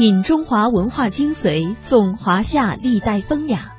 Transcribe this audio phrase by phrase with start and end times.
[0.00, 3.72] 品中华文化精髓，颂华夏历代风雅。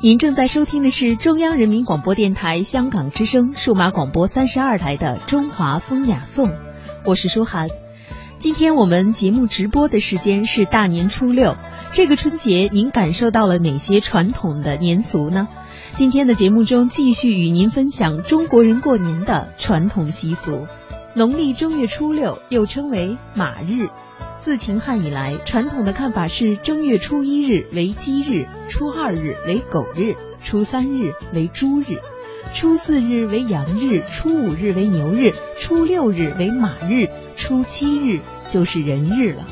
[0.00, 6.48] 您正在收听的是中央人民广播电台香港之声数码广播三十二台的《中华风雅颂》，
[7.04, 7.68] 我是舒涵。
[8.38, 11.56] 今天我们节目直播的时间是大年初六，
[11.92, 15.46] 这个春节您感受到了哪些传统的年俗呢？
[15.94, 20.66] 今天的节目中继续与您分享中国人过年的传统习俗。
[21.12, 23.90] 农历正月初六又称为马日。
[24.46, 30.14] 自秦汉以来，传统的看法是正月初一日为鸡日，初二日为狗日，
[30.44, 31.98] 初三日为猪日，
[32.54, 39.44] 初四日为羊日，初五日为牛日，初六日为马日，初七日就是人日了。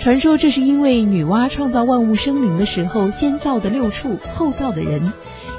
[0.00, 5.12] 传说这是因为女娲创造万物生灵的时候，先造的六畜，后造的人，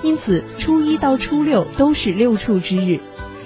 [0.03, 2.99] 因此初一到初六都是六畜之日。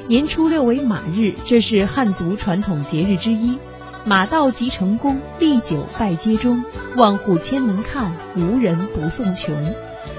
[0.08, 3.59] 年初六为马日，这是汉族传统节日之一。
[4.03, 6.63] 马到即成功，历久拜街中，
[6.95, 9.55] 万户千门看，无人不送穷。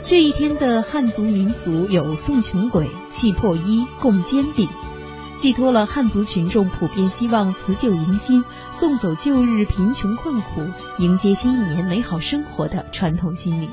[0.04, 4.68] 这一天的汉族民俗有送穷鬼、系破衣、供煎饼，
[5.40, 10.62] 寄托了汉族群众普遍希望辞旧迎新、送走旧日贫穷困苦、
[10.98, 13.68] 迎接新一年美好生活的传统心理。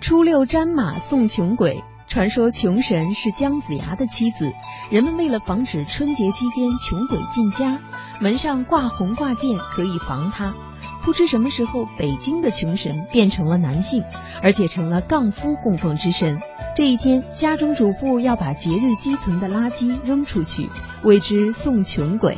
[0.00, 4.50] 初六沾马送穷鬼，传说穷神是姜子牙的妻子，
[4.90, 7.78] 人们为了防止春节期间穷鬼进家。
[8.20, 10.54] 门上挂红挂件可以防他。
[11.02, 14.04] 不知什么时候，北京的穷神变成了男性，
[14.42, 16.38] 而且成了杠夫供奉之神。
[16.76, 20.68] 这一天，家中主妇要把节日积存的垃圾扔出去，
[21.02, 22.36] 谓之送穷鬼。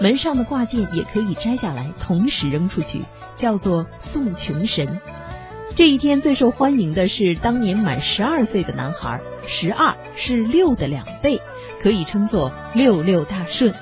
[0.00, 3.02] 门上的挂件也可以摘下来，同时扔出去，
[3.34, 5.00] 叫做送穷神。
[5.74, 11.40] 这一天最受欢迎的是当年满十二岁的男孩，十二是六的两倍，
[11.82, 13.72] 可以称作六六大顺。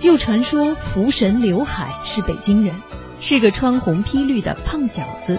[0.00, 2.74] 又传说福神刘海是北京人，
[3.20, 5.38] 是个穿红披绿的胖小子。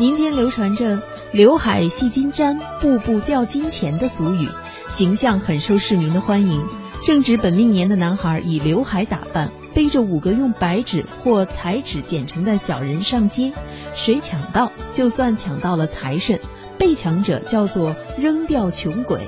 [0.00, 4.48] 民间流传着“刘海系金簪，步步掉金钱”的俗语，
[4.88, 6.64] 形象很受市民的欢迎。
[7.04, 13.52] 正值本命年的男孩以刘海打扮，背着五个用白纸或彩纸剪成的小人上街，
[13.94, 16.40] 谁抢到就算抢到了财神，
[16.78, 19.20] 被抢者叫做扔掉穷鬼。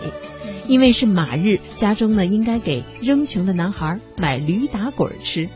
[0.68, 5.48] 因为是马日，家中呢应该给扔穷的男孩买驴打滚吃。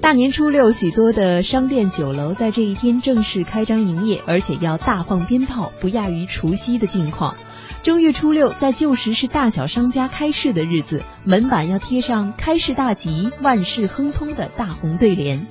[0.00, 7.36] 大年初六，许多的商店酒楼在这一天正式开张营业，而且要大放鞭炮，不亚于除夕的境况。
[7.84, 15.46] 正月初六，在旧时是大小商家开市的日子，门板要贴上“开市大吉，万事亨通”的大红对联。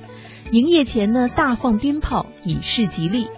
[0.50, 3.28] 营业前呢，大放鞭炮，以示吉利。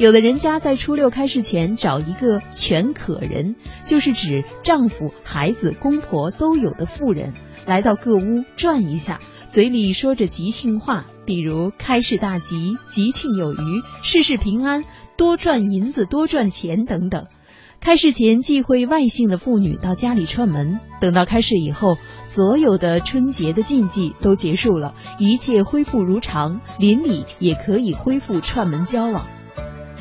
[0.00, 7.34] 有的人家在初六开市前找一个全可人，就是指丈夫、孩子、公婆都有的妇人，
[7.66, 9.18] 来到各屋转一下，
[9.50, 13.58] 嘴里说着吉庆话，比如开市大吉、吉庆有余、
[14.02, 14.86] 事事平安、
[15.18, 17.26] 多赚银子、多赚钱等等。
[17.78, 29.26] 开市前忌讳外姓的妇女到家里串门，等到开市以后，所有的春节的禁忌都结束了，一切恢复如常，邻里也可以恢复串门交往。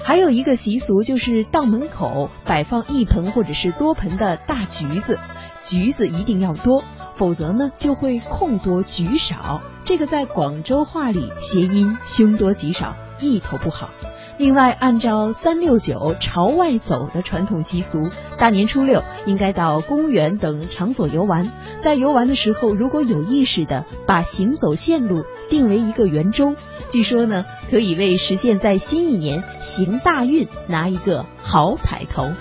[0.09, 5.20] 还有一个习俗，就是到门口摆放一盆或者是多盆的大橘子，
[5.62, 6.84] 橘子一定要多，
[7.16, 9.62] 否则呢就会空多橘少。
[9.86, 13.92] 这个在广州话里谐音凶多吉少，意头不好。
[14.40, 18.09] 另外，按照三六九朝外走的传统习俗，
[18.40, 21.47] 大年初六应该到公园等场所游玩。
[21.81, 26.56] 在游玩的时候，如果有意识的把行走线路定为一个圆周。
[26.90, 32.31] 据说呢，可以为实现在新一年行大运拿一个好彩头。